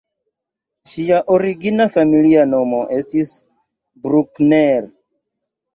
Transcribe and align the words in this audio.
Ŝia 0.91 1.19
origina 1.35 1.87
familia 1.97 2.47
nomo 2.55 2.81
estis 2.99 3.35
"Bruckner". 4.09 4.95